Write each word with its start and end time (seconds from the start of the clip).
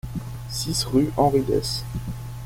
six 0.49 0.83
rue 0.85 1.11
Henri 1.15 1.41
Dès 1.43 1.83